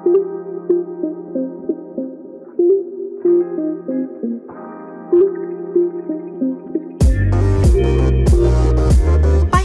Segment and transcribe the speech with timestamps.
[0.00, 0.08] 欢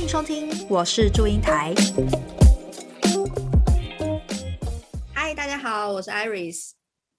[0.01, 1.73] 迎收听，我是祝英台。
[5.13, 6.71] 嗨，大家好，我是 Iris，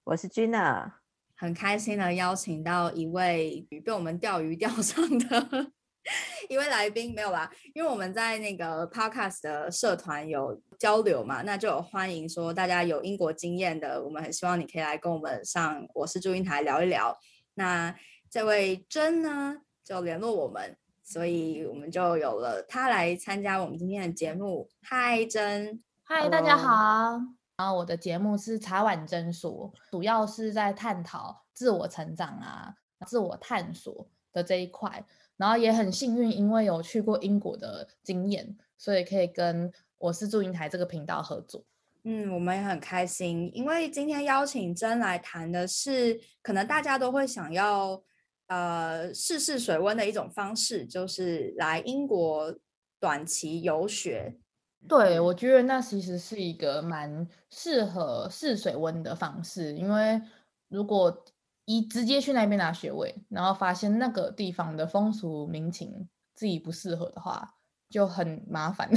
[0.04, 0.92] 我是 Gina，
[1.36, 5.72] 很开心的邀请到一位被我们钓鱼钓上的
[6.50, 17.16] 一位来宾，没有吧，因为我们在那个 Podcast 的社团有交流嘛，那就有欢迎说大家有英国经验的，我们很希望你可以来跟我们上我是祝英台聊一聊。
[17.54, 17.94] 那
[18.30, 20.76] 这位真呢，就联络我们。
[21.08, 24.68] 所以我们就有了他来参加我们今天的节目。
[24.82, 27.20] 嗨，真，嗨，大家好。
[27.58, 32.74] 然后我的节目是茶碗真说，主要是在探讨自我成长啊、
[33.06, 35.06] 自我探索的这一块。
[35.36, 41.64] 然后也很幸运，因为有去过英国的经验，所以可以跟我是祝英台这个频道合作。
[42.04, 48.02] 嗯，我们也很开心，因为今天邀请真来谈的是，可能大家都会想要。
[48.48, 52.56] 呃，试试水温的一种方式，就是来英国
[53.00, 54.38] 短期游学。
[54.86, 60.22] 对，我觉得那其实是一个蛮适合试水温的方式，因为
[60.68, 61.24] 如果
[61.64, 67.56] 一直接去那边拿学位，然后发现那个地方的风俗民情自己不适合的话，
[67.90, 68.88] 就很麻烦。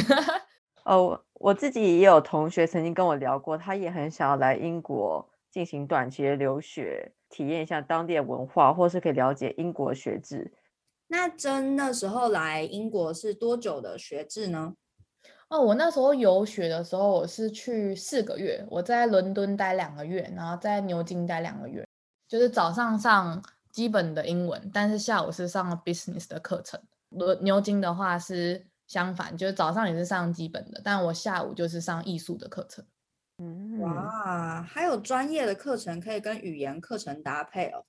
[0.89, 7.11] 哦，我自己也有同学曾经跟我聊过，他也很想要来英国进行短期的留学。
[7.29, 10.51] 体验一下当地的文化，或是可以了解英国学制。
[11.09, 14.73] 那真那时候来英国是多久的学制呢？
[15.49, 21.85] 哦，我那时候游学的时候，我是去四个月，我在伦敦待两个月，然后在牛津待两个月。
[22.27, 23.39] 就是早上上
[23.71, 26.81] 基本的英文，但是下午是上 business 的课程。
[27.09, 32.83] 伦牛津的话是相反，就是早上也是上基本的，但我下午就是上艺术的课程。
[33.37, 37.85] 嗯哇，还有专业的课程可以跟语言课程搭配哦。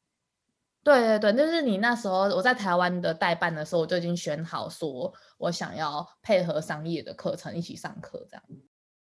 [0.84, 8.44] 对对对，就是你那时候我在台湾的代办的时候，我就已经选好，说我想要配合商业的课程一起上课，这样。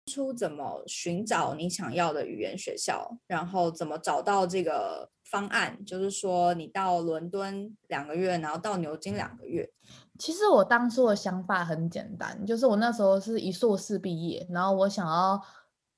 [0.07, 5.85] 初怎么寻找你想要的语言学校，然后怎么找到这个方案？
[5.85, 9.71] 就是说你到伦敦两个月，然后到牛津两个月。
[10.19, 15.41] 其实我当初的想法很简单，就是我那时候是一硕士毕业，然后我想要。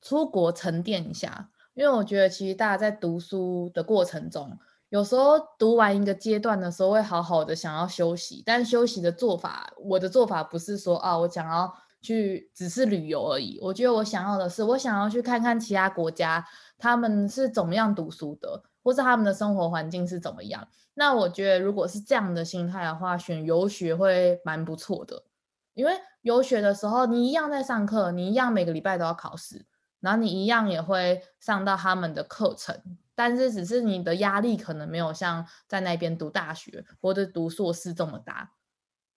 [0.02, 11.70] 出国沉淀一下，因为我觉得其实大家在读书的过程中，有时候读完一个阶段的时候，会好好的想要休息，但休息的做法，我的做法不是说啊，我想要
[12.00, 13.58] 去只是旅游而已。
[13.60, 16.42] 我觉得我想要的是，我想要去看看其他国家
[16.78, 20.66] 他们是怎么样读书的，或是他们的生活环境是怎么样。
[20.94, 25.22] 那我觉得如果是这样的心态的话，选游学会蛮不错的，
[25.74, 25.92] 因为
[26.22, 29.66] 游学的时候你一样在上课，你一样每个礼拜都要考试。
[30.00, 32.74] 然后你一样也会上到他们的课程，
[33.14, 38.50] 但是只是你的压力可能没有像在那边读大学或者读硕士这么大。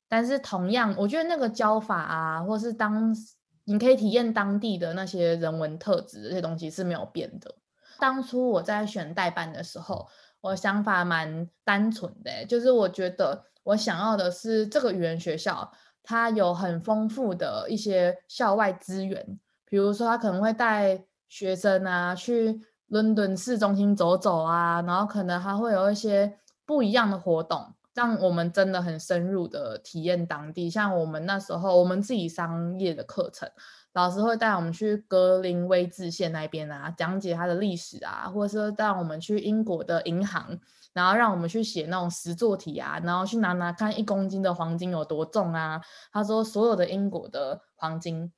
[0.10, 3.16] 但是同样，我觉得那个教法啊，或是当
[3.64, 7.56] 你可以体验当地的那些人文特质这些东西是没有变的。
[8.00, 10.08] 当初我在选代班的时候，
[10.42, 15.72] 我想法蛮单纯的，就是我觉得我想要的是这个语言学校，
[16.04, 19.40] 它有很丰富的一些校外资源。
[19.66, 30.70] 比如说，他可能会带学生啊去伦敦市中心走走啊，然后可能还会有一些不一样的活动，让我们真的很深入的体验当地。
[30.70, 33.50] 像我们那时候，我们自己商业的课程，
[33.94, 40.60] 老师会带我们去格林威治县那边啊，讲解它的历史啊，或者说带我们去英国的银行，
[40.94, 45.82] 然后让我们去写那种实作题啊，然后去拿拿看一公斤的黄金有多重啊。
[46.12, 48.32] 他说，所有的英国的黄金。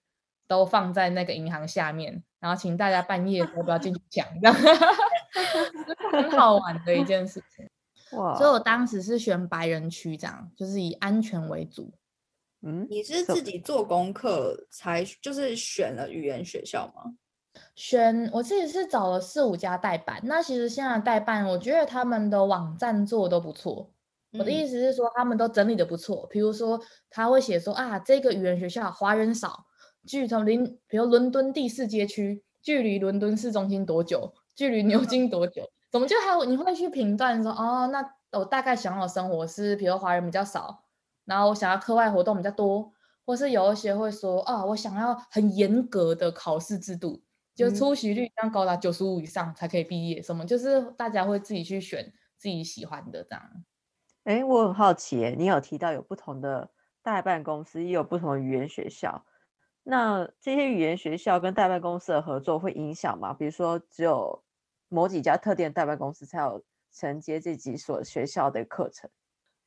[0.47, 4.55] 都放在那个银行下面，然后请大家半夜都不要进去抢， 这样
[6.11, 7.67] 很好玩的一件事情。
[8.11, 8.35] 哇！
[8.35, 11.91] 所以我当时是选白人区，这样就是以安全为主。
[12.67, 17.15] 嗯，你是自己做功课才就是选了语言学校吗？
[17.75, 20.19] 选我自己是找了四五家代办。
[20.23, 23.91] 那其实现在代办，我觉得他们的网站做都不错。
[24.33, 26.27] 我的意思是说，他们都整理的不错。
[26.27, 29.65] 比如说，他会写说啊，这个语言学校华人少。
[30.07, 34.33] 距从邻，比如伦敦第四街区，距离伦敦市中心多久？
[34.55, 35.69] 距离牛津多久？
[35.91, 38.03] 怎么就还有你会去评断说，哦，那
[38.37, 40.83] 我大概想要的生活是，比如华人比较少，
[41.25, 42.91] 然后我想要课外活动比较多，
[43.25, 47.21] 或是有一些会说，啊，我想要很严格的考试制度，
[47.53, 53.63] 就出席率要高达九十五以上才可以毕业，什么就是大家会自己去选自己喜欢的这样。
[54.23, 56.71] 哎，我很好奇，你有提到有不同的
[57.03, 59.25] 代办公司，也有不同的语言学校。
[59.83, 63.33] 那这些语言学校跟代办公司的合作会影响吗？
[63.33, 64.43] 比如说，只有
[64.89, 69.09] 某几家特定的代办公司才有承接这几所学校的课程。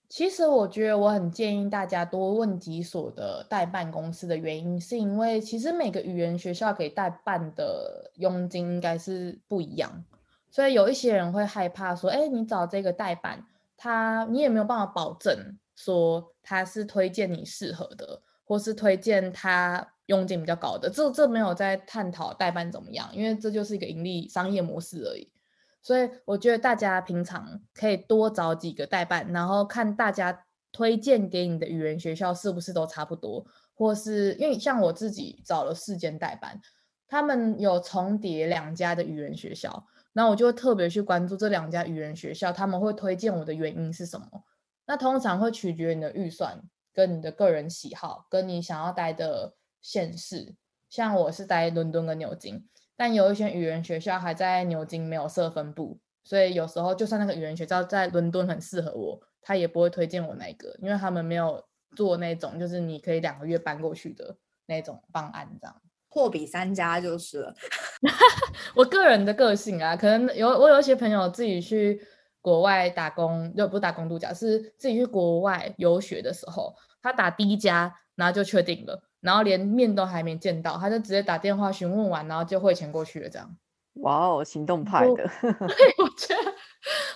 [0.09, 10.03] 其实我觉得我很建议大家多问几所的代办公司的原因，是因为其实每个语言学校给代办的佣金应该是不一样，
[10.51, 13.45] 所以有一些人会害怕说，哎，你找这个代办，
[13.77, 25.31] 他你也没有办法保证说他是推荐你适合的，或是推荐他佣金比较高的，这这没有在探讨代办怎么样，因为这就是一个盈利商业模式而已。
[25.83, 36.61] 所以我觉得大家平常可以多找几个代办，然后看大家推荐给你的语言学校是不是都差不多，或是因为像我自己找了四间代办，
[37.07, 44.27] 他们有重叠两家的语言学校，那我就会特别去关注这两家语言学校，他们会推荐我的原因是什么？
[44.87, 50.55] 那通常会取决你的预算、跟你的个人喜好、跟你想要待的县市，
[50.91, 52.67] 像我是待伦敦跟牛津。
[52.99, 61.65] 但有一些语言学校还在牛津没有设分部，所以有时候就算那个语言学校在伦敦很适合我，他也不会推荐我那个，因为他们没有
[61.95, 64.37] 做那种就是你可以两个月搬过去的
[64.67, 67.55] 那种方案，这样货比三家就是了。
[68.75, 72.01] 我个人的个性啊，可能有我有一些朋友自己去
[72.41, 79.08] 国外打工，又不是打工度假，是自己去国外游学的时候，他打第一家，然后就确定了。
[79.21, 83.29] 然后连面都还没见到，他就直接打电话询问完，然后就汇钱过去了。
[83.29, 83.57] 这样，
[83.95, 85.15] 哇哦，行动派的。
[85.43, 86.55] 对，我觉得，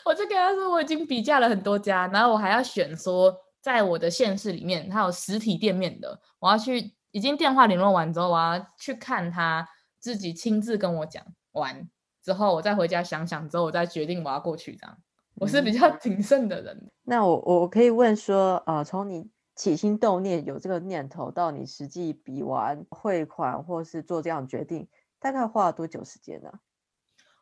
[0.04, 9.69] 我就跟他说，我已经比价了很多家，然后我还要选说，在我的县市里面，他有实体店面的，我要去，已经电话联络完之后，我要去看他
[10.00, 11.22] 自己亲自跟我讲
[11.52, 11.88] 完
[12.25, 14.75] 之后，我再回家想想之后，我再决定我要过去。
[14.75, 14.98] 这样，
[15.37, 16.90] 我是比较谨慎的人。
[17.05, 19.31] 那我我可以问说，呃，从你。
[19.54, 24.88] 起心动念有这个念头，到你实际比完汇款或是做这样决定，
[25.20, 26.50] 大概花了多久时间呢？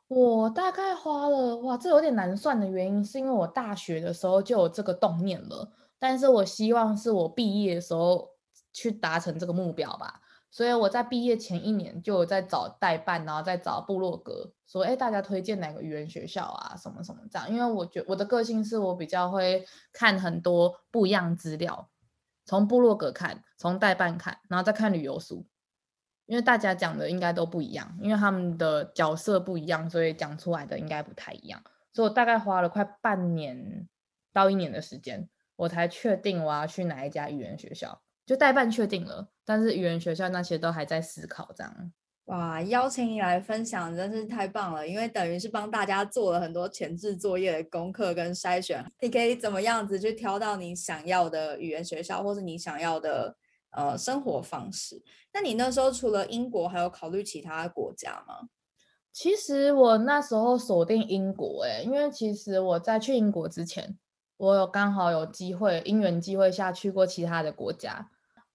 [0.08, 5.70] 我大概花了哇，这有点难算的原因是因为我大学的时候就有这个动念了，
[6.00, 8.30] 但是我希望是我毕业的时候
[8.72, 10.20] 去达成这个目标吧，
[10.50, 21.88] 所以我在毕业前一年就有在找代办，然后再找部落格说，哎，大家推荐哪个语言学校啊，什么什么这样，因为我觉我的个性是我比较会看很多不一样资料。
[22.44, 25.46] 从部落格看，从代办看，然后再看旅游书，
[26.26, 31.62] 因为大家讲的应该都不一样，因为他们的角色不一样，所以讲出来的应该不太一样。
[31.92, 33.88] 所以我大概花了快半年
[34.32, 41.92] 到一年的时间，我才确定我要去哪一家语言学校，就代办确定了，但是语言学校那些都还在思考这样。
[42.30, 48.84] 哇，邀请你来分享真是太棒了，因为等于是帮大家做了很多前置作业的功课跟筛选。
[49.00, 53.34] 你可以怎么样子去挑到你想要的语言学校，或是你想要的
[53.72, 55.02] 呃生活方式？
[55.32, 58.48] 那你那时候除了英国，还有考虑其他国家吗？
[59.12, 63.98] 其实我那时候锁定英国，哎，因为其实我在去英国之前，
[64.36, 68.08] 我有刚好有机会因缘机会下去过其他的国家。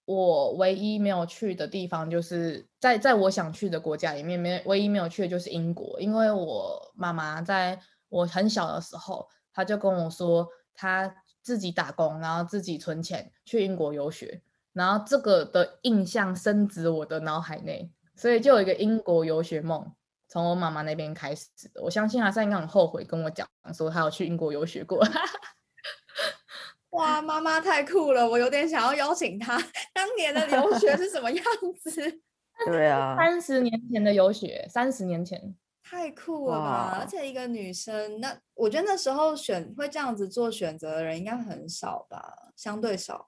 [0.06, 7.80] 我唯一没有去的地方，就是在在我想去的国家里面，没唯一没有去的就是英国，因为我妈妈在
[8.10, 11.12] 我很小的时候，她就跟我说，她
[11.42, 14.42] 自己打工，然后自己存钱去英国游学，
[14.74, 19.92] 然后这个的印象深植我的脑海内，所以就有一个英国游学梦，
[20.28, 21.48] 从我妈妈那边开始。
[21.82, 25.04] 我相信她现在应该很后悔跟我讲说，她有去英国游学过。
[26.96, 28.28] 哇，妈妈太酷了！
[28.28, 29.58] 我有点想要邀请她。
[29.94, 31.44] 当年的留学是什么样
[31.84, 31.92] 子？
[32.66, 36.98] 对啊，三十年前的游学，三十年前太酷了吧！
[37.02, 43.28] 而且一个女生，那我觉得那时候选会这样子做选择的人应该很少吧，相对少。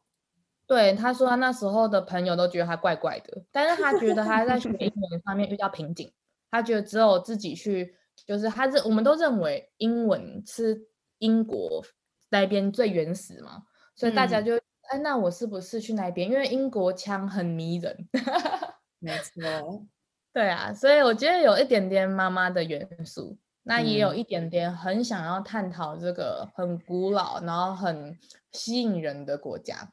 [0.66, 6.10] 对，他说他那时候的朋友都觉得他怪怪的，但是他觉得他在学英文方面遇到瓶颈，
[6.50, 7.94] 他觉得只有自己去，
[8.26, 10.88] 就是他认，我们都认为英文是
[11.20, 11.84] 英国。
[12.30, 13.64] 那边最原始嘛，
[13.96, 14.56] 所以大家就
[14.90, 16.30] 哎，那我是不是去那边？
[16.30, 18.08] 因为英国腔很迷人，
[19.00, 19.86] 没错，
[20.34, 28.18] 对啊，所以我觉得有一点点妈妈的元素，那也有一点点很想要探讨这个很古老，然后很
[28.52, 29.92] 吸引人的国家。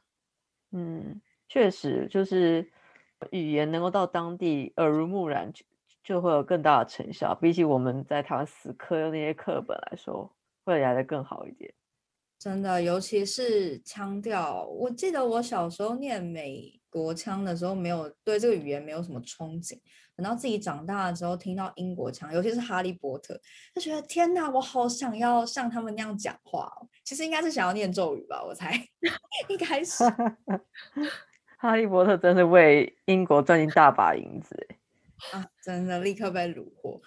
[0.71, 2.71] 嗯，确实，就是
[3.31, 5.65] 语言能够到当地耳濡目染，就
[6.03, 11.73] 就会有更大的成效，比起我们在台湾死磕的那些课本来说，会来的更好一点。
[12.45, 14.65] 真的，尤其是腔调。
[14.67, 19.79] 我记得我小时候念美国腔的时候，没有对这个语言没有什么憧憬。
[20.15, 23.33] 等到自己长大的时候，听到英国腔，尤其是哈利波特，
[23.73, 26.71] 就觉得天哪，我好想要像他们那样讲话。
[27.03, 28.79] 其实应该是想要念咒语吧，我猜。
[29.49, 30.03] 一开始，
[31.57, 34.55] 哈利波特真是为英国赚进大把银子
[35.31, 37.01] 欸，啊，真的立刻被虏获。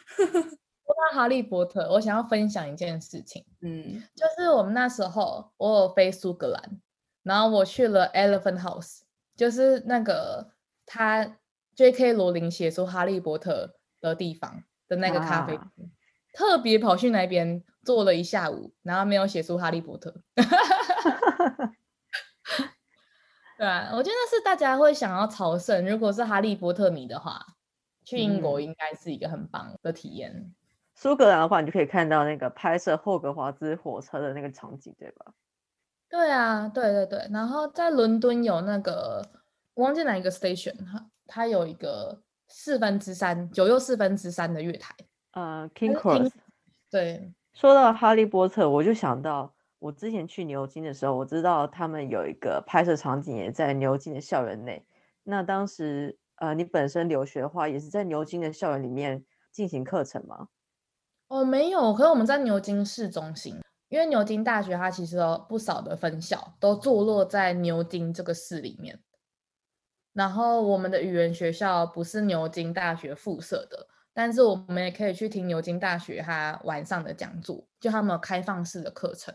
[0.89, 6.81] 说到哈利波特，我想要分享一件事情，嗯，就是我们那时候我有飞苏格兰，
[7.23, 9.01] 然后我去了 Elephant House，
[9.37, 10.53] 就是那个
[10.87, 11.37] 他
[11.77, 12.15] J.K.
[12.15, 15.93] 罗琳写出哈利波特的地方的那个咖啡厅，
[16.33, 20.23] 特别跑去那边坐了一下午，然后没有写出哈利波特。
[23.59, 25.85] 对啊，我觉得是大家会想要朝圣。
[25.85, 27.45] 如果是哈利波特迷的话，
[28.05, 30.55] 去英国应该是一个很棒的体验。
[31.01, 35.33] 苏格兰的话，你就可以看到那个拍摄霍格华兹火车的那个场景，对吧？
[36.09, 37.25] 对啊，对对对。
[37.31, 39.25] 然后在伦敦有那个，
[39.75, 44.93] 我忘记哪一个 station，它它有一个四分之三九又四分之三的月台。
[45.35, 46.33] 呃，King Cross。
[46.91, 49.55] 对，说到哈利波特，我就想到。
[49.79, 54.85] 我之前去牛津的时候，我知道他们有一个拍摄场景也在牛津的校园内。
[55.23, 60.49] 那当时，呃，你本身留学的话，也是在牛津的校园里面进行课程吗？
[61.29, 68.99] 哦，没有，可是我们在牛津市中心，因为牛津大学它其实有不少的分校都坐落在牛津这个市里面。
[70.15, 79.35] 然后我们的语言学校不是牛津大学附设的，但是我们也可以去听牛津大学它晚上的讲座，就他们有开放式的课程。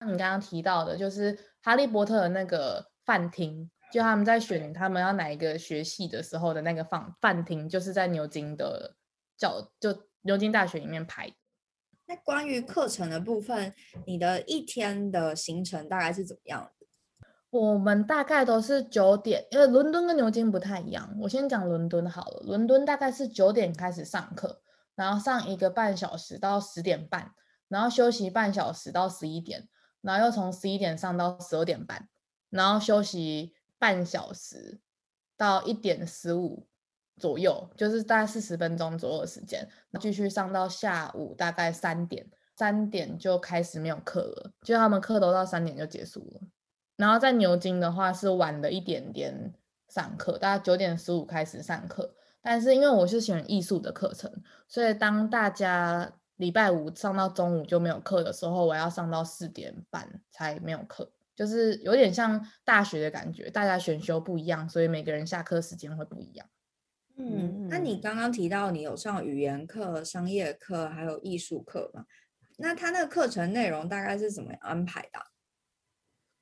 [0.00, 8.94] 你刚刚提到的，就是哈利波特的那个饭厅，就他们在选他们要哪一个学系的时候的那个饭饭厅，就是在牛津的
[9.38, 9.90] 教，就
[10.26, 11.32] 牛津大学里面拍。
[12.06, 13.72] 那关于课程的部分，
[14.06, 16.86] 你的一天的行程大概是怎么样的？
[17.48, 21.16] 我们大概都是九点，因为伦敦跟牛津不太一样。
[21.22, 24.60] 我先讲伦敦好了，伦敦大概是九点开始上课，
[24.94, 27.32] 然后上一个半小时到十点半，
[27.68, 29.68] 然后休息半小时到十一点。
[30.02, 32.08] 然后又从十一点上到十二点半，
[32.48, 34.80] 然后休息半小时
[35.36, 36.68] 到一点十五
[37.16, 39.68] 左右，就是大概四十分钟左右的时间，
[40.00, 46.40] 继续上到下午大概三点，三点就开始没有课了，就他们课都到三点就结束了。
[46.96, 49.54] 然后在牛津的话是晚了一点点
[49.88, 54.32] 上课，大概九点十五开始上课，但是因为我是选艺术的课程，
[54.68, 56.12] 所以当大家。
[56.36, 63.48] 礼拜五上到中午就没有课的时候，我要上到四点半才没有课，就是有点像大学的感觉。
[63.48, 66.46] 大家选修不一样，所以每个人下课时间会不一样。
[67.16, 72.04] 嗯，那你刚刚提到你有上语言课、商业课，还有艺术课嘛？
[72.58, 75.18] 那他那个课程内容大概是怎么安排的？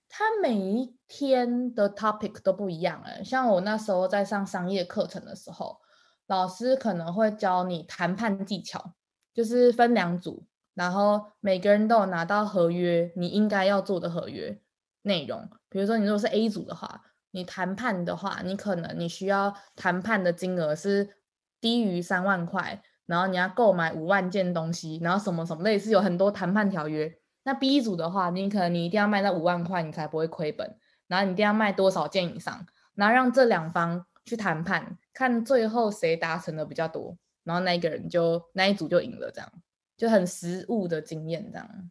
[0.09, 5.81] 他每一天的 topic 都不一样哎，像我那时候在上商业课程的时候，
[6.27, 8.95] 老师可能会教你谈判技巧。
[9.35, 14.61] 就是分两组，然后每个人都有拿到合约，你应该要做的合约
[15.03, 15.51] 内容。
[15.69, 17.03] 比如说，你如果是 A 组的话，
[17.35, 21.17] 你谈判的话，你可能你需要谈判的金额是
[21.61, 27.13] 低于三万块，然后你要购买五万件东西，然后什么什么类似，有很多谈判条约。
[27.43, 32.65] 那 B 组的话，你可能你一定要卖到五万块，你才不会亏本，然后你一定要卖多少件以上，
[32.95, 37.19] 然后让这两方去谈判，看最后谁达成的比较多。
[37.43, 39.53] 然后那一个人就那一组就赢了，这样
[39.97, 41.91] 就很实物的经验，这样，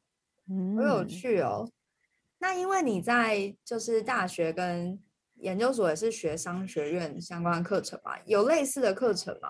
[0.50, 1.70] 嗯，好有趣哦。
[2.40, 5.00] 那因为你在就是大学跟
[5.44, 9.50] 研究所也是学商学院相关课程嘛，有类似的课程吗？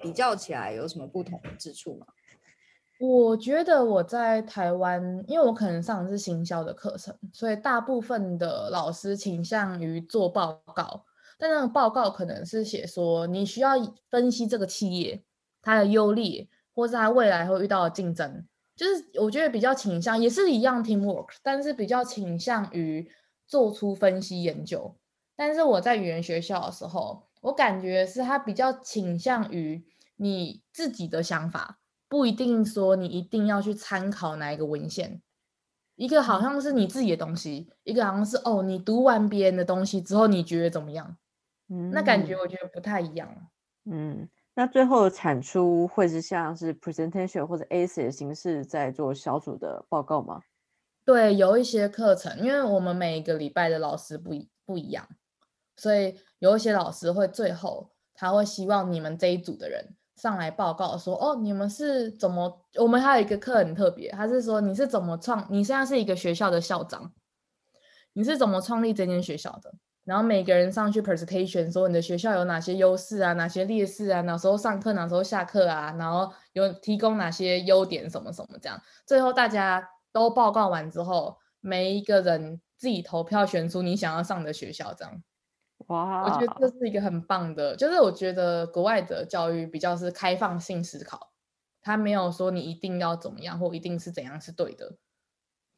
[0.00, 2.06] 比较起来有什么不同之处吗？
[3.00, 11.04] 我觉得我在台湾，因为我可能上的是行销的课程，所以大部分的老师倾向于做报告，
[11.38, 13.72] 但那个报告可能是写说你需要
[14.08, 15.24] 分析这个企业。
[15.64, 23.08] 它的优劣，或是它未来会遇到的竞争，就是我觉得比较倾向，也是一样 teamwork，但是比较倾向于
[23.46, 24.92] 做出分析研究。
[25.44, 29.84] 但是我在语言学校的时候，我感觉是他比较倾向于
[30.14, 35.20] 你自己的想法，不一定说你一定要去参考哪一个文献。
[35.96, 41.16] 一个好像是你自己的东西，一个好像是哦，你读完别人的东西之后，你觉得怎么样？
[41.68, 43.28] 嗯，那感觉我觉得不太一样。
[43.86, 44.28] 嗯。
[44.54, 50.40] 那最后的产出会是像是 presentation 或者 essay 的形式在做小组的报告吗？
[51.04, 55.08] 对，有一些课程，因为我们每一个礼拜的老师不一不一样，
[55.82, 62.64] 所以有一些老师会最后他会希望你们这一组的人上来报告说，哦，你们是怎么？
[62.78, 65.44] 我们还有一个课很特别，他是说你是怎么创？
[65.50, 67.12] 你现在是一个学校的校长，
[68.12, 69.74] 你是怎么创立这间学校的？
[70.04, 78.80] 然后每个人上去 presentation 说你的学校有哪些优势啊，哪些劣势啊，哪时候上课，哪时候下课啊，然后有提供哪些优点什么什么这样。
[79.04, 85.20] 最后大家都报告完之后，每一个人自己投票选出你想要上的学校这样。
[85.88, 91.32] 哇，我觉得这是一个很棒的，就是我觉得国外的教育比较是开放性思考，
[91.80, 94.96] 他没有说你一定要怎么样或一定是怎样是对的，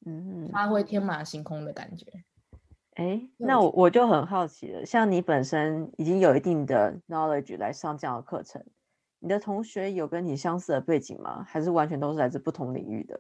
[0.07, 2.07] 嗯，他会天马行空的感觉。
[2.95, 8.65] 哎，那我我我就很好奇了，像你本身已经有一定的 knowledge 来上这样的课程，
[9.19, 11.45] 你的同学有跟你相似的背景吗？
[11.49, 13.19] 还是完全都是来自不同领域的？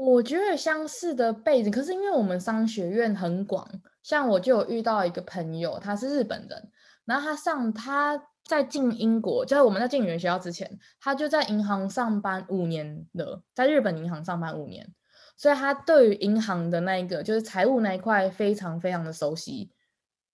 [0.00, 3.68] 我觉得相似的背景，可是因为我们商学院很广，
[4.02, 6.70] 像我就有遇到一个朋友，他是日本人，
[7.04, 14.90] 然后他上他在进英国，就是我们在进语言学校之前，他就在银行上班五年了，在日本银行上班五年，
[15.36, 19.70] 所以他对于银行的那一个就是财务那一块非常非常的熟悉。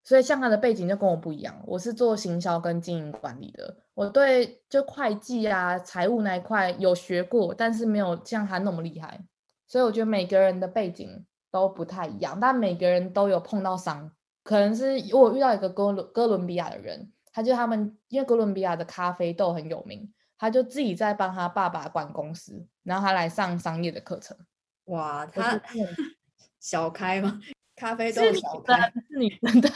[0.05, 9.27] 所以像他的背景就跟我不一样，我是做行销跟经营管理的，我对就会计啊、财务那一块有学过，但是没有像他那么厉害。
[9.67, 14.11] 所以我觉得每个人的背景都不太一样，但每个人都有碰到伤。
[14.43, 24.37] 可能是我遇到一个哥伦哥伦比亚的人，他就他们因为哥伦比亚的咖啡豆很有名，他就自己在帮他爸爸管公司，然后他来上商业的课程。
[24.85, 25.61] 哇，他
[26.61, 27.41] 小开吗？
[27.75, 29.71] 咖啡豆小开，生，是女生， 对，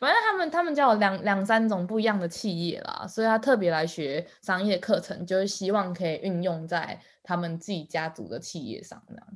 [0.00, 9.26] 反正他们他们家有两两三种不一样的企业啦，所以他特别来学商业课程，就是希望可以运用在他们自己家族的企业上，这样。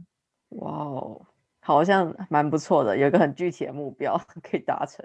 [0.51, 1.27] 哇哦，
[1.61, 5.05] 好像蛮不错的，有一个很具体的目标 可以达成。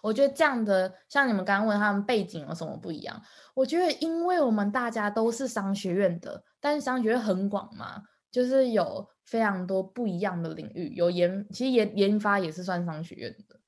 [0.00, 3.20] 我觉得这样的，像你们刚刚问他们背景有什么不一样？
[3.52, 13.58] 我觉得，因为我们大家都是商学院的，但是商学院很广嘛，就是有非常多不一样的领域，有研，其实研研发也是算商学院的，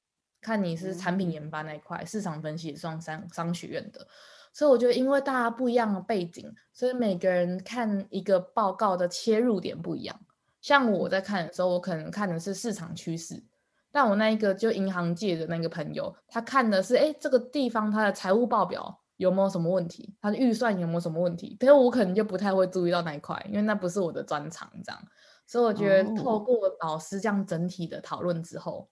[0.40, 4.07] 看你是产品研发那一块，市场分析也算商商学院的。
[4.52, 10.21] 所以我觉得，因为大家不一样的背景，所以每个人看一个报告的切入点不一样。
[10.61, 13.42] 像我在看的时候，我可能看的是市场趋势，
[13.90, 21.57] 但我那一个就银行界的那个朋友，他看的是，哎，这个地方它的财务报表有没有什么问题，它的预算有没有什么问题？
[21.59, 25.00] 但是我可能就不太会注意到那一块，因为那不是我的专长，这样。
[25.47, 28.89] 所以我觉得透哦过老师这样整体的讨论之后，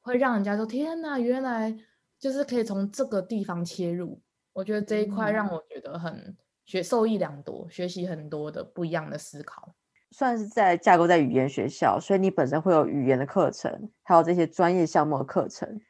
[0.00, 1.76] 会让人家说，天呐，原来
[2.18, 4.20] 就是可以从这个地方切入。
[4.54, 9.74] 我觉得这一块让嗯我觉得很学受益良多，学习很多的不一样的思考。
[10.12, 15.80] 算是在架构在语言学校，所以你本身会有语言的课程，还有这些专业项目的课程。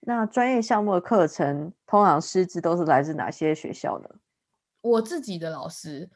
[0.00, 4.08] 那专业项目的课程通常师资都是来自哪些学校呢？
[4.82, 6.10] 我自己的老师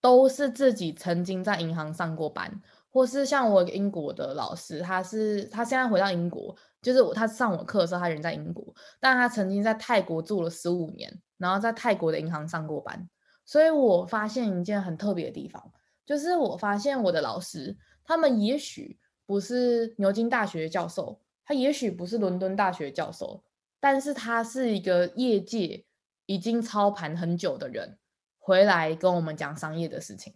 [0.00, 8.64] 都是自己曾经在银行上过班，或是像我英国的老师，他是他现在回到英国，就是我他上我课的时候，他人在英国，
[9.00, 13.08] 但他曾经在泰国住了十五年，然后在泰国的银行上过班，
[13.44, 15.72] 所以我发现一件很特别的地方，
[16.04, 23.42] 就是我发现我的老师，他们也许不是牛津大学教授，他也许不是伦敦大学教授，
[23.80, 25.84] 但是他是一个业界
[26.26, 27.98] 已经操盘很久的人，
[28.38, 30.34] 回来跟我们讲商业的事情。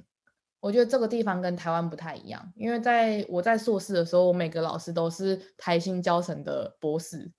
[0.61, 7.33] 我觉得这个地方跟台湾不太一样，因为在我在硕士的时候，我每个老师都是台新教成的博士，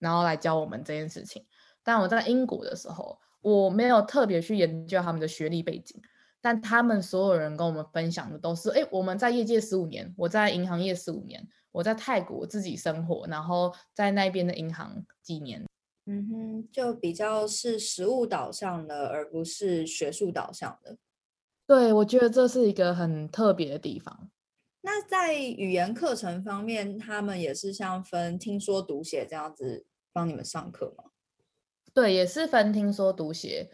[0.00, 1.46] 然后来教我们这件事情。
[1.88, 5.98] 但我在英国的时候，我没有特别去研究他们的学历背景，
[6.38, 15.64] 但他们所有人跟我们分享的都是：哎，我们在业界十五年，我在银行业十五年，我在泰国自己生活，然后在那边的银行几年。
[16.04, 20.98] 嗯哼，就比较是实物导向的，而不是学术导向的。
[21.66, 24.28] 对，我觉得这是一个很特别的地方。
[24.82, 31.04] 那在语言课程方面，他们也是像分听说读写这样子帮你们上课吗？
[31.98, 33.68] 对，也是分听说读写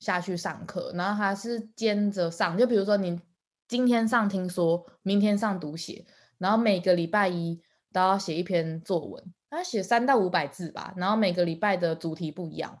[0.00, 2.58] 下去上课，然后还是兼着上。
[2.58, 3.20] 就比如说你
[3.68, 6.04] 今天上听说，明天上读写，
[6.38, 7.62] 然后每个礼拜一
[7.92, 12.80] 都要写一篇作文，他写三到五百字吧，然后每个礼拜的主题不一样，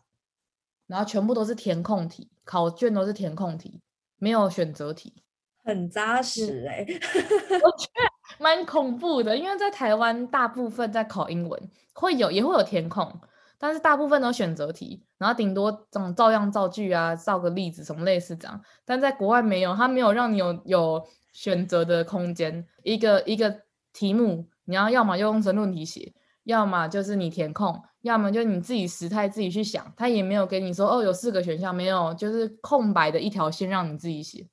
[0.88, 3.80] 然后全部都是填空题，考卷都是填空题，
[4.18, 5.22] 没有选择题。
[5.62, 13.20] 很扎实哎、我觉得蛮恐怖的，因为在台湾大部分在考英文会有也会有填空，
[13.58, 18.60] 但是大部分都选择题，然后顶多这种照样造句啊，造个例子什么类似这样。
[18.84, 26.12] 但在国外没有，它没有让你有有选择的空间，一个一个题目，你要要么就用申论题写，
[26.44, 34.46] 要么就是你填空，要么就你自己时态自己去想，他也没有给你说哦有四个选项，没有，就是空白的一条线让你自己写。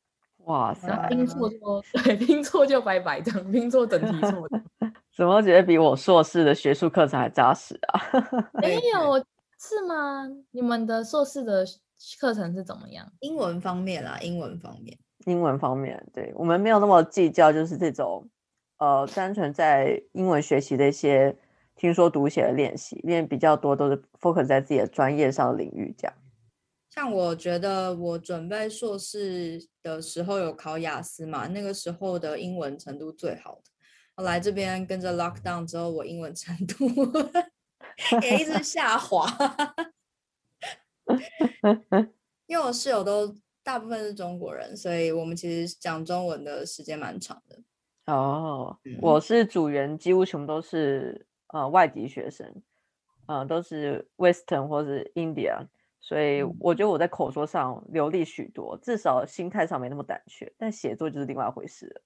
[0.45, 1.57] 哇塞，拼错就
[2.03, 4.61] 对，拼错就拜拜，这样拼错整题错的。
[5.15, 8.01] 怎么觉得比我硕士的学术课程还扎实啊？
[8.61, 9.17] 没有
[9.57, 10.27] 是吗？
[10.51, 11.65] 你们的硕士的
[12.19, 13.09] 课程是怎么样？
[13.21, 18.27] 英文方面啦，英文方面，英文方面，对我们没有那么计较，就是这种
[18.77, 21.33] 呃，单纯在英文学习的一些
[21.77, 26.13] 听说读写的练习，练比较多都是 focus 在自己的专业上的领域这样。
[26.89, 33.71] 像我觉得我准备硕士的时候有考雅思嘛，那个时候的英文程度最好的。
[34.15, 36.85] 我来这边跟着 lockdown 之后，我英文程度
[38.21, 39.27] 也一直下滑。
[42.47, 47.59] 因为我室友都大部分是中国人，所以我们其实讲中文的时间蛮长的。
[48.05, 52.61] 哦，我是组员，几乎全部都是呃外籍学生，
[53.25, 55.65] 呃都是 Western 或是 India。
[55.99, 60.53] 所以我觉得我在口说上流利许多，至少心态上没那么胆怯。
[60.55, 62.01] 但写作就是另外一回事了。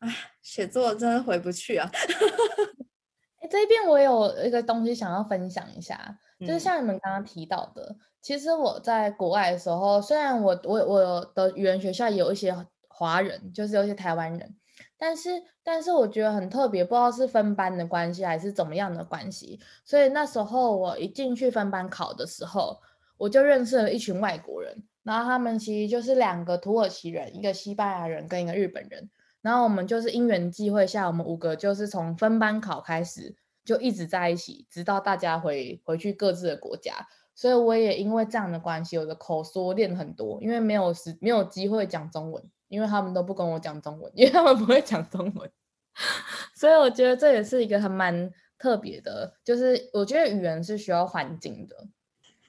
[0.00, 0.08] 哎，
[0.42, 1.90] 写作真的回不去啊！
[3.40, 12.54] 哎，这边我有一个东西想要分享一下，就是像你们刚刚提到的，其实我在国外的时候，虽然我我我的语言学校有一些
[12.88, 14.56] 华人，就是有一些台湾人，
[14.96, 22.80] 但是但是我觉得很特别，不知道是分班的关系还是怎么样的关系，所以那时候我一进去分班考的时候。
[23.18, 29.10] 我就认识了一群外国人，然后他们其实就是两个土耳其人，一个西班牙人跟一个日本人。
[29.42, 37.08] 然后我们就是因缘际会下，我们五个就是从分班考开始就一直在一起，直到大家回回去各自的国家。
[37.34, 45.50] 所以我也因为这样的关系，我的口说练很多，因为没有时没有机会讲中文，因为他们都不跟我讲中文， 因为他们不会讲中文。
[46.56, 51.76] 所以我觉得这也是一个还蛮特别的，就是我觉得语言是需要环境的。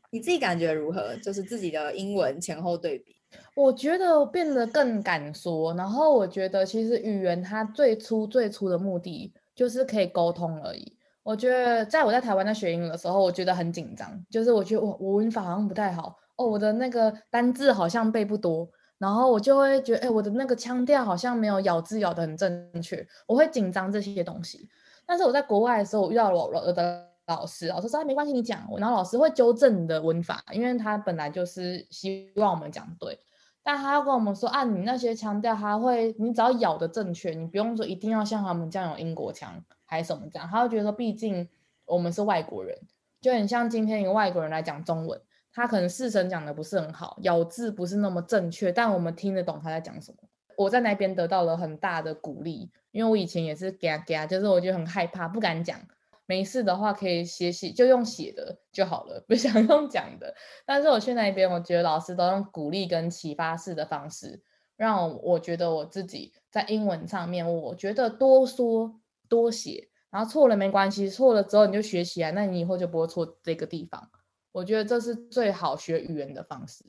[0.10, 1.16] 你自己感觉如何？
[1.18, 3.19] 就是自己的英文前后对比，
[3.60, 5.74] 我觉得变得更敢说。
[5.74, 10.96] 然后我觉得其实语言它最初最初的目的就是可以沟通而已。
[11.24, 18.66] 我觉得在我在台湾在学英语的时候，我觉得很紧张，就是我觉得我我文法好像不太好哦，我的那个单字好像背不多，
[18.98, 24.70] 然后我就会觉得哎，我的那个腔调好像没有咬字咬得很正确，我会紧张这些东西。
[25.06, 27.10] 但是我在国外的时候，我遇到了我的。
[27.28, 28.68] 老师，老师说没关系，你讲。
[28.80, 33.20] 然后老师会纠正你的文法，因为他本来就是希望我们讲对。
[33.64, 40.48] 但他要跟我们说啊，你那些腔调，他会，你只要咬的正确，你不用说一定要像他们这样有英国腔还是什么这样。
[40.50, 41.48] 他会觉得说，毕竟
[41.86, 42.78] 我们是外国人，
[43.22, 45.22] 就很像今天一个外国人来讲中文，
[45.54, 50.18] 他可能四声讲的不是很好，咬字不是那么正确，但我们听得懂他在讲什么。
[50.56, 55.80] 我在那边得到了很大的鼓励，因为我以前也是嘎嘎，就是我觉得很害怕，不敢讲。
[56.30, 60.36] 没事的话，可以写写，就用写的就好了，不想 用讲的。
[60.64, 64.44] 但是我去那边，我觉得老师都用鼓励跟启发式的方式，
[64.78, 74.12] 让我觉得我自己在英文上面，我觉得多说多写，然后错了没关系，错了之后你就学起来，那你以后就不会错这个地方。
[74.52, 76.86] 我觉得这是最好学语言的方式。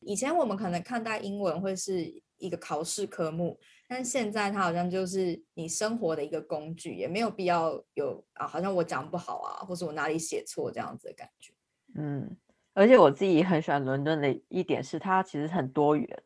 [0.00, 3.58] 以前我们可能看待英文会是一个考试科目。
[3.88, 11.52] 但现在它好像就是你生活的一个工具，也没有必要有啊，好像我讲不好啊，或是我哪里写错这样子的感觉。
[11.94, 12.36] 嗯，
[12.72, 16.22] 而且我自己很喜欢伦敦的一点是，它其实很多元，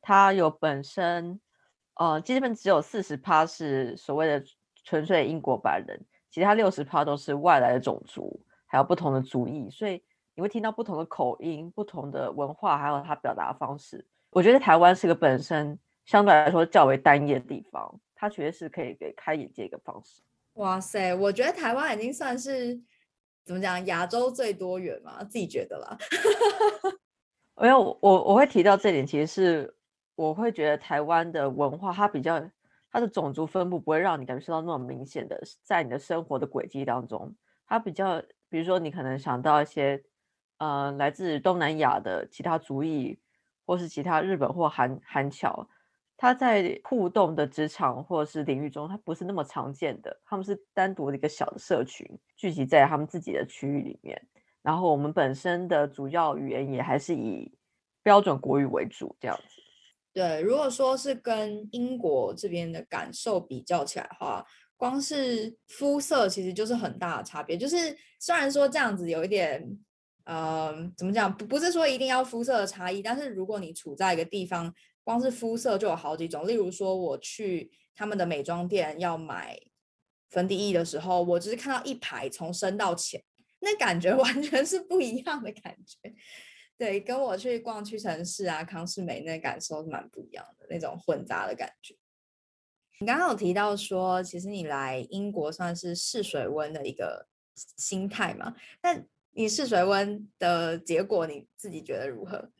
[0.00, 1.40] 它有本身，
[1.94, 4.44] 呃，基本只有四十趴是所谓的
[4.84, 10.00] 纯粹英国白人，其他六十趴都是外来的种族，还有不同的族裔，所以
[10.36, 14.06] 你会听到不同的口音、不同的文化，还有他表达方式。
[14.30, 15.78] 我觉得台湾是个本身。
[16.06, 20.22] 相对来说较为单一的地方，它确实是可以给开眼界一个方式。
[20.54, 22.80] 哇塞，我觉得台湾已经算是
[23.44, 25.96] 怎么讲，亚洲最多元嘛，自己觉得啦。
[27.54, 29.76] 没有我我会提到这点，其实是
[30.16, 32.42] 我会觉得台湾的文化，它比较
[32.90, 37.32] 它的种族分布不会让你感受到那么明显的，在你的生活的轨迹当中，
[37.68, 40.02] 它比较，比如说你可能想到一些，
[40.58, 43.16] 呃，来自东南亚的其他族裔，
[43.70, 45.64] 或是其他日本或韩韩侨。
[46.16, 50.20] 他在互动的职场或者是领域中，他不是那么常见的。
[50.24, 52.04] 他们是单独的一个小的社群，
[52.36, 54.20] 聚集在他们自己的区域里面。
[54.60, 57.50] 然后我们本身的主要语言也还是以
[58.02, 59.62] 标准国语为主，这样子。
[60.12, 64.44] 对，如果说是跟英国这边的感受比较起来的话，
[64.76, 67.56] 光是肤色其实就是很大的差别。
[67.56, 69.64] 就是虽然说这样子有一点，
[70.24, 71.36] 呃，怎么讲？
[71.36, 74.74] 不不是说一定要肤色的差异，但是如果你处在一个地方。
[75.02, 79.58] 光是肤色就有好几种，例如说我去他们的美妆店要买
[80.28, 83.20] 粉底液的时候，我只是看到一排从深到浅，
[83.60, 86.14] 那感觉 完全是不一样的感觉。
[86.76, 91.96] 对，跟我去逛屈臣氏啊、康士美那感受是蛮不一样的，那种混杂的感觉。
[93.00, 98.54] 你刚刚有提到说，其实你来英国算是试水温的一个心态嘛？
[98.82, 102.50] 那你试水温的结果，你自己觉得如何？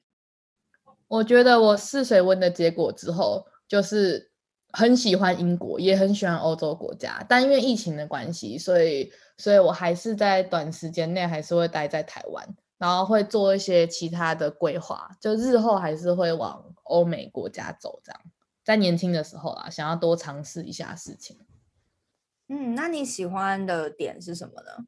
[1.09, 4.31] 我觉得我试水温的结果之后，就是
[4.73, 18.21] 很喜欢英国，也很喜欢欧洲国家，但因为疫情的关系，所以所以我还是在短时间内还是会待在台湾，然后会做一些其他的规划，就日后还是会往欧美国家走，这样。
[18.63, 21.37] 在年轻的时候啊，想要多尝试一下事情。
[22.47, 24.87] 嗯，那你喜欢的点是什么呢？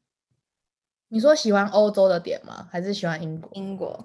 [1.13, 2.67] 你说喜欢欧洲的点吗？
[2.71, 3.47] 还是喜欢英国？
[3.53, 4.03] 英国。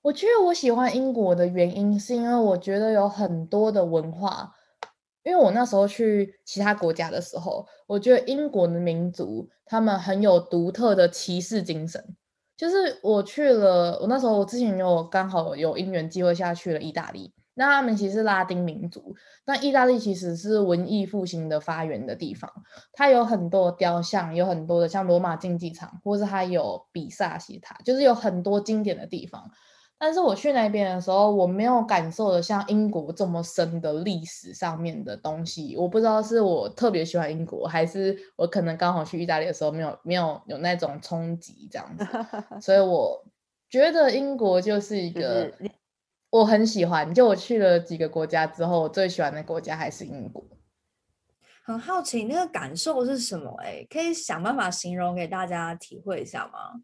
[0.00, 4.54] 我觉得我喜欢英国的原因，是因为我觉得有很多的文化。
[5.22, 12.02] 因为我那时候去其他国家的时候，我觉得英国的民族他们很有独特的骑士精神。
[12.56, 17.34] 就是我去了，我那时候我之前有刚好有因缘机会下去了意大利。
[17.58, 22.48] 那他们其实是拉丁民族，那意大利其实是文艺复兴的发源的地方，
[22.92, 29.50] 它有很多雕像，有很多的像罗马竞技场，或是它有比萨斜塔，就是有很多经典的地方。
[29.98, 35.76] 但是我去那边的时候，我没有感受的像英国这么深的历史上面的东西。
[35.76, 42.06] 我不知道是我特别喜欢英国，还是我可能刚好去意大利的时候没有没有有那种冲击这样子。
[42.62, 43.20] 所以我
[43.68, 45.52] 觉得英国就是一个。
[46.30, 50.44] 我很喜欢，就我去了几个国家之后，我最喜欢的国家还是英国。
[51.64, 53.54] 很好奇那个感受是什么？
[53.62, 56.82] 哎，可以想办法形容给大家体会一下吗？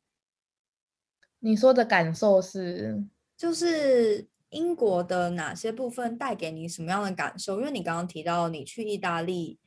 [1.40, 3.04] 你说的感受是，
[3.36, 7.58] 就是英国的哪些部分带给你什么样的感受？
[7.60, 9.58] 因为你刚刚提到你去意大利，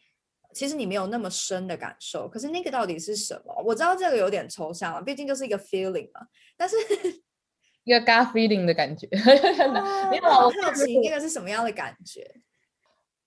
[0.53, 3.63] 其实你没有那么深的感受，可是那个到底是什么？
[3.63, 6.21] 我知道这个有点抽象了，毕竟就是一个 feeling 嘛，
[6.57, 6.75] 但是。
[7.87, 9.07] 一个 gut feeling 的感觉，
[10.11, 12.29] 没有，我好奇那个是什么样的感觉？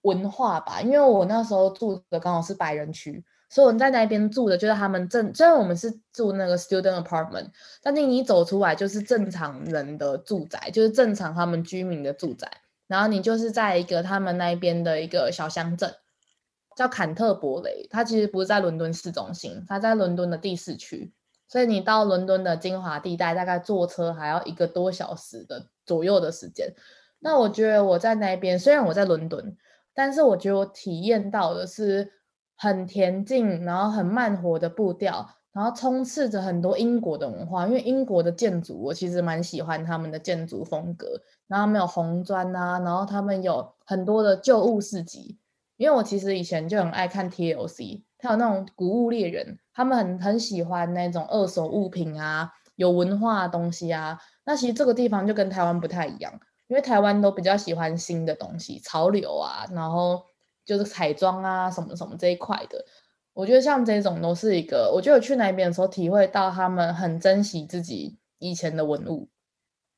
[0.03, 7.47] 文化吧，因为我那时候住的刚好是白人区，所以我在那边住的就是他们正，虽然我们是住那个 student apartment，
[7.83, 12.47] 但是你走出来就是正常人的住宅，就是正常他们居民的住宅。
[12.87, 15.95] 然后你就是在一个他们那边的一个小乡镇，
[16.77, 21.15] 叫坎特伯雷，它其实不是在伦敦市中心，它在伦敦的第四区。
[21.51, 26.73] 所以你到伦敦的精华地带，大概坐车还要一个多小时的左右的时间。
[27.19, 29.57] 那我觉得我在那边，虽然我在伦敦，
[29.93, 32.13] 但是我觉得我体验到的是
[32.57, 37.67] 很恬静，然后很慢活的步调，然后充斥着很多英国的文化。
[37.67, 41.21] 因为英国的建筑，我其实蛮喜欢他们的建筑风格。
[41.49, 45.37] 然后他们有红砖啊，然后他们有很多的旧物市集。
[45.77, 48.05] 因为我其实以前就很爱看 TLC。
[48.23, 54.21] 它有那种古物猎人，他们很很喜欢那种二手物品啊，有文化的东西啊。
[54.45, 56.31] 那其实这个地方就跟台湾不太一样，
[56.69, 60.23] 因为台湾都比较喜欢新的东西、潮流啊，然后
[60.67, 62.85] 就是彩妆啊什么什么这一块的。
[63.33, 69.31] 我觉得像这种都是一个，我觉得去那边的时候体会到他们很珍惜自己以前的文物，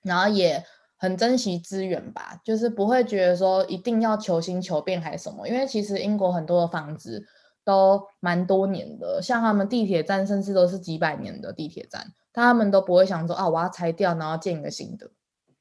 [0.04, 0.64] 然后也
[0.96, 5.48] 很珍惜资源吧，就是不会觉得说一定要求新求变还是什么。
[5.48, 7.26] 因为其实英国很多的房子。
[7.64, 15.10] 都蛮多年的，像他们地铁站，甚至都是几百年的地铁站，他们都不会想说啊，我要拆掉，然后建一个新的。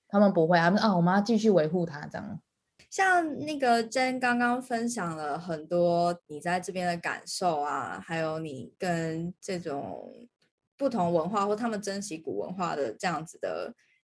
[0.07, 2.41] 他们不会，他们啊，我们要继续维护它这样。
[2.89, 10.27] 像那个珍刚刚分享了很多你在这边的感受啊，还有你跟这种
[10.75, 13.73] 不同文化或他们珍惜古文化的这样子的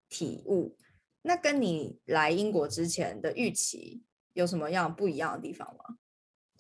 [0.10, 0.76] 体悟，
[1.24, 5.98] 那跟你来英国之前的预期有什么样不一样的地方吗？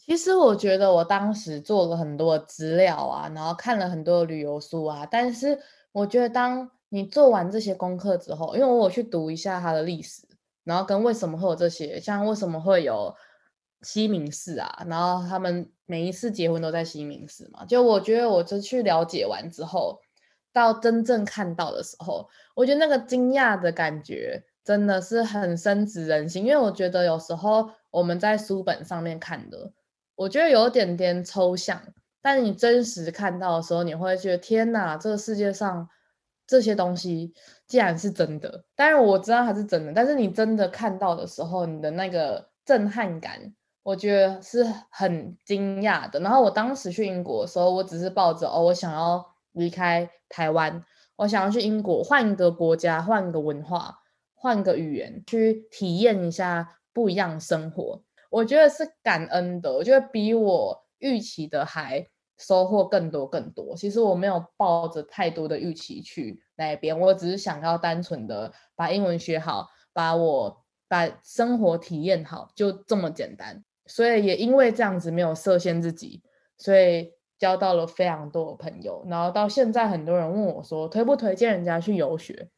[0.08, 5.60] 其实我觉得我当时做了很多资料啊，然后看了很多旅游书啊，但是
[5.92, 10.26] 我觉得当你做完这些功课之后，因为我去读一下它的历史，
[10.64, 13.14] 然后跟为什么会有这些，像为什么会有
[13.82, 20.00] 西明寺啊，然后他们每一次结婚都在西明寺嘛，就我觉得我就去了解完之后，
[20.54, 29.74] 到真正看到的时候，我觉得那个惊讶的感觉真的是很深植人心，因为我觉得有时候我们在书本上面看的。
[30.18, 31.80] 我觉得有点点抽象，
[32.24, 35.88] 但你真实看到的时候，你会觉得天哪，这个世界上
[36.48, 37.32] 这些东西
[37.68, 38.66] 竟然是真的。
[38.76, 43.54] 当然我知道它是真的，但是你真的看到的时候，你的那个震撼感，
[43.84, 46.20] 我觉得是很惊讶的。
[46.20, 50.84] 然后我当时去英国的时候，我只是抱着哦，我想要离开台湾，
[51.18, 54.00] 我想要去英国换一个国家，换一个文化，
[54.34, 58.02] 换个语言，去体验一下不一样的生活。
[58.30, 63.76] 我觉得是感恩的，我觉得比我预期的还收获更多更多。
[63.76, 73.64] 其实我没有抱着太多的预期去那边，我只是想要单纯的把英文学好，把我把生活体验好，就这么简单。
[73.86, 76.22] 所以也因为这样子没有设限自己，
[76.58, 79.06] 所以交到了非常多的朋友。
[79.10, 82.50] 然后到现在，很多人问我说推不推荐人家去游学，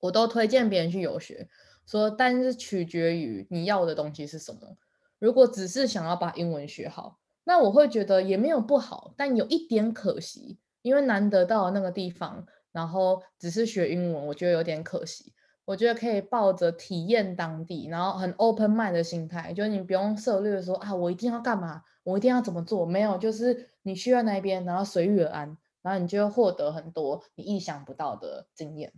[0.00, 1.48] 我都推荐别人去游学，
[1.86, 4.76] 说但是取决于你要的东西是什么。
[5.22, 15.32] 如果只是想要把英文学好，那我会觉得也没有不好，但有一点可惜，因为难得到那个地方，然后只是学英文，我觉得有点可惜。
[15.64, 28.92] 我觉得可以抱着体验当地，然后很 open mind 的心态，就是你不用涉略说啊，我一定要干嘛，我一定要怎么做，没有，就是你去到那边，然后随遇而安，然后你就会获得很多你意想不到的经验。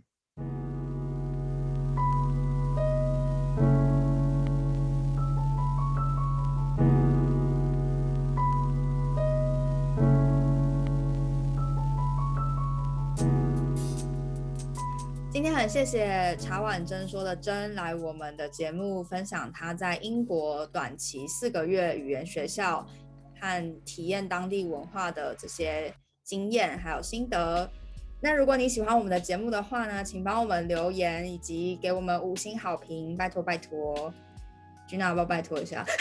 [15.67, 22.85] 谢谢茶碗珍说的真来我们的节目分享他在英国短期四个月语言学校
[23.41, 27.69] 和体验当地文化的这些经验还有心得。
[28.21, 34.13] 那如果你喜欢我们的节目的话呢，请帮我们留言以及给我们五星好评，拜托拜托。
[34.87, 35.83] 君娜要不要拜托一下？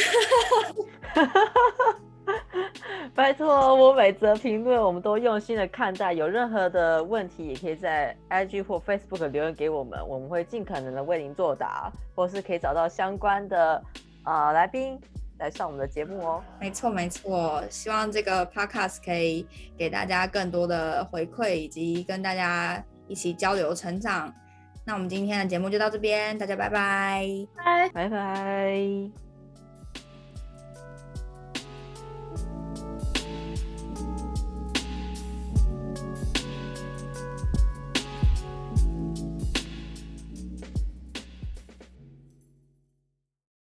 [3.14, 13.82] 拜托，我每则评论我们都用心的看待，有任何的问题也可以在 IG 或 Facebook 留言给我们，我们会尽可能的为您作答，或是可以找到相关的
[14.24, 14.98] 啊来宾
[15.38, 16.42] 来上我们的节目哦。
[16.60, 24.32] 没错没错，希望这个 Podcast 可以给大家更多的回馈，以及跟大家一起交流成长。
[24.86, 29.23] 那我们今天的节目就到这边，大家拜拜，拜拜拜。